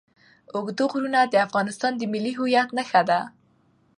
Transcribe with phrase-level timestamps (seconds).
[0.55, 3.19] اوږده غرونه د افغانستان د ملي هویت نښه ده.